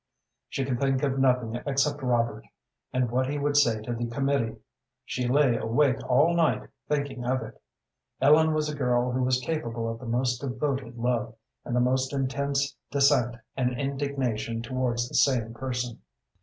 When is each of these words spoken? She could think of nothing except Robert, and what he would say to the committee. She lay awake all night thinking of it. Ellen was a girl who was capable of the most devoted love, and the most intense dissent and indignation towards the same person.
She 0.49 0.65
could 0.65 0.79
think 0.79 1.03
of 1.03 1.19
nothing 1.19 1.61
except 1.67 2.01
Robert, 2.01 2.47
and 2.91 3.11
what 3.11 3.29
he 3.29 3.37
would 3.37 3.55
say 3.55 3.81
to 3.83 3.93
the 3.93 4.07
committee. 4.07 4.55
She 5.05 5.27
lay 5.27 5.57
awake 5.57 5.99
all 6.09 6.33
night 6.35 6.67
thinking 6.89 7.23
of 7.23 7.43
it. 7.43 7.61
Ellen 8.19 8.55
was 8.55 8.67
a 8.67 8.73
girl 8.73 9.11
who 9.11 9.21
was 9.21 9.39
capable 9.39 9.87
of 9.87 9.99
the 9.99 10.07
most 10.07 10.41
devoted 10.41 10.97
love, 10.97 11.35
and 11.63 11.75
the 11.75 11.81
most 11.81 12.13
intense 12.13 12.75
dissent 12.89 13.35
and 13.55 13.79
indignation 13.79 14.63
towards 14.63 15.07
the 15.07 15.13
same 15.13 15.53
person. 15.53 15.99